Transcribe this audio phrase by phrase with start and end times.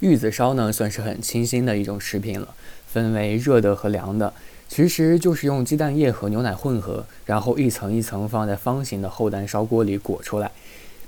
[0.00, 2.48] 玉子烧呢，算是很清新的一种食品了，
[2.86, 4.32] 分为热的和凉的。
[4.66, 10.50] 其实就是用鸡蛋液和牛奶混合，然后一层一层放在方形的厚蛋烧锅里裹出来，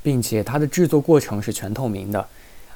[0.03, 2.27] 并且它的制作过程是全透明的。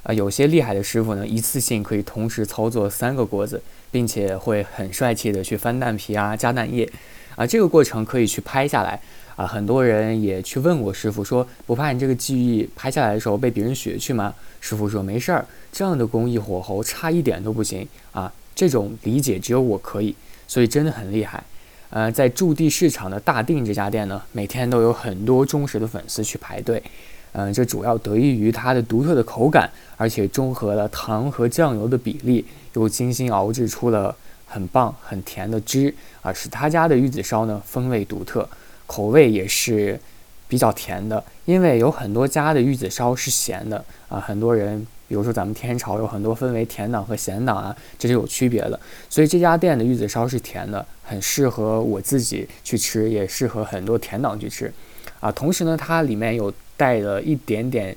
[0.05, 3.61] 啊，有些厉害的师傅呢，一次性可以同时操作三个锅子，
[3.91, 6.89] 并且会很帅气的去翻蛋皮啊、加蛋液，
[7.35, 9.03] 啊，这个过程可以去拍下来。
[9.37, 14.35] 啊，很多人也去问过师傅说，不怕你这个技艺拍下来的时候被别人学去吗？
[14.61, 18.33] 师傅说没事儿，这样的工艺火候差一点都不行啊。
[18.55, 20.15] 这种理解只有我可以。
[20.49, 21.43] 所以真的很厉害，
[21.91, 26.81] 呃，在驻地市场的大定这家店呢，每天都有很多忠实的粉丝去排队，
[27.33, 34.15] 嗯，这主要得益于它的独特的口感，而且中和了糖和酱油的比例，又精心熬制出了
[34.47, 35.93] 很棒很甜的汁，
[36.23, 38.49] 啊，使他家的玉子烧呢风味独特，
[38.87, 39.99] 口味也是
[40.49, 44.87] 比较甜的，因为有很多家的玉子烧是咸的，啊，很多人。
[45.09, 48.81] 比如说咱们天朝有很多分为甜党和咸党啊，这是有区别的。
[49.09, 54.73] 所以这家店的玉子烧是甜的，很适合我自己去吃，也适合很多甜党去吃。
[55.21, 57.97] 啊，同时呢，它里面有带了一点点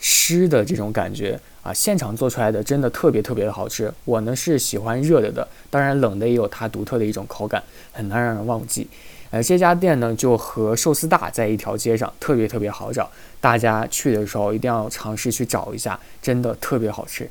[0.00, 3.92] 湿的这种感觉啊，现场做出来的真的特别特别的好吃。
[4.04, 8.88] 我呢是喜欢热的的，当然冷的也有它独特的一种口感，很难让人忘记。
[9.30, 13.08] 呃，这家店呢就和寿司大在一条街上，特别特别好找。
[13.40, 17.30] 大家去的时候一定要尝试去找一下，真的特别好吃。